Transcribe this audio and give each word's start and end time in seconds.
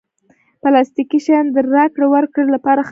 پلاستيکي 0.61 1.19
شیان 1.25 1.45
د 1.55 1.57
راکړې 1.75 2.07
ورکړې 2.09 2.45
لپاره 2.55 2.71
ښه 2.71 2.71
نه 2.73 2.77
وي. 2.77 2.79